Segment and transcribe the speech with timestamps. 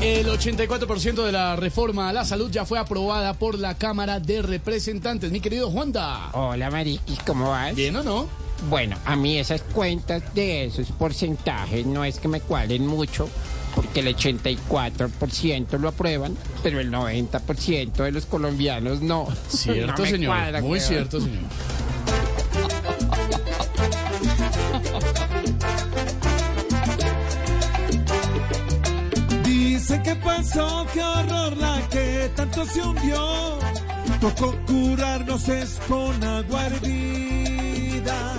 [0.00, 4.42] El 84% de la reforma a la salud ya fue aprobada por la Cámara de
[4.42, 5.32] Representantes.
[5.32, 6.30] Mi querido Juanda.
[6.32, 7.74] Hola, Mariquis, ¿cómo vas?
[7.74, 8.28] ¿Bien o no?
[8.68, 13.28] Bueno, a mí esas cuentas de esos porcentajes no es que me cuadren mucho,
[13.74, 19.28] porque el 84% lo aprueban, pero el 90% de los colombianos no.
[19.48, 20.34] Cierto, No señor.
[20.36, 21.40] cuadra, Muy cierto, señor.
[30.16, 33.58] Pasó, qué horror la que tanto se hundió.
[34.20, 38.36] Tocó curarnos es con agua hervida.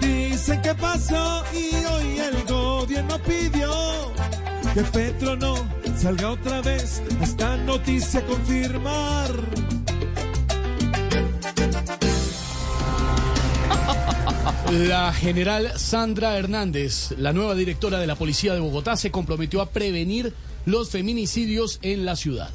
[0.00, 3.70] Dicen que pasó y hoy el gobierno pidió
[4.74, 5.54] que Petro no
[5.96, 9.30] salga otra vez a esta noticia confirmar.
[14.70, 19.70] La general Sandra Hernández, la nueva directora de la Policía de Bogotá, se comprometió a
[19.70, 20.34] prevenir
[20.68, 22.50] los feminicidios en la ciudad.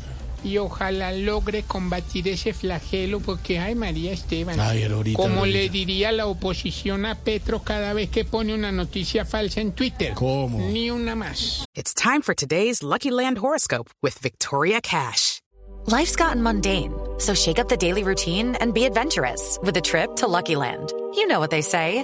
[0.46, 6.28] y ojalá logre combatir ese flagelo porque, ay María Esteban, Ay, como le diría la
[6.28, 10.14] oposición a Petro cada vez que pone una noticia falsa en Twitter.
[10.16, 10.60] ¿Cómo?
[10.60, 11.64] Ni una más.
[11.76, 15.40] It's time for today's Lucky Land horoscope with Victoria Cash.
[15.88, 20.16] Life's gotten mundane, so shake up the daily routine and be adventurous with a trip
[20.18, 20.92] to Lucky Land.
[21.16, 22.04] You know what they say.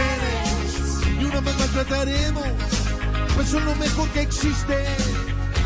[1.73, 2.47] maltrataremos,
[3.35, 4.85] pues son lo mejor que existe.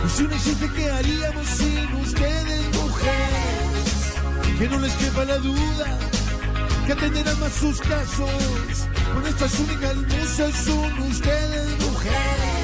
[0.06, 4.60] Y si no existe, ¿qué haríamos sin ustedes, mujeres?
[4.60, 6.00] Que no les quepa la duda,
[6.86, 8.30] que atenderán más sus casos.
[9.14, 12.56] Con nuestras únicas musas son ustedes, mujeres.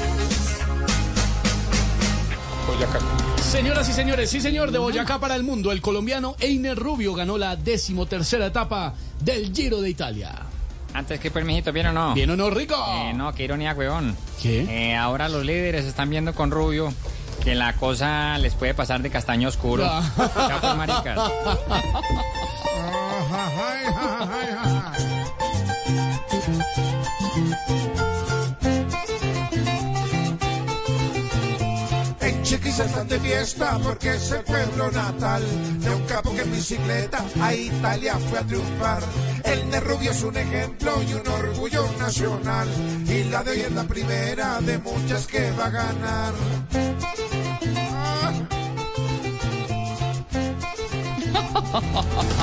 [3.50, 7.36] Señoras y señores, sí señor, de Boyacá para el mundo, el colombiano Einer Rubio ganó
[7.36, 10.51] la decimotercera etapa del Giro de Italia.
[10.94, 12.14] Antes que permijito, ¿bien o no?
[12.14, 12.74] ¿Bien o no, Rico?
[12.88, 14.16] Eh, no, qué ironía, weón.
[14.40, 14.90] ¿Qué?
[14.90, 16.92] Eh, ahora los líderes están viendo con Rubio
[17.42, 19.84] que la cosa les puede pasar de castaño oscuro.
[19.86, 20.02] Ah.
[20.16, 21.18] Chao, pues, maricas.
[32.20, 35.42] En Chiquis están de fiesta porque es el pueblo natal
[35.80, 39.02] de un capo que en bicicleta a Italia fue a triunfar.
[39.52, 42.68] El de Rubio es un ejemplo y un orgullo nacional.
[43.06, 46.32] Y la de hoy es la primera de muchas que va a ganar.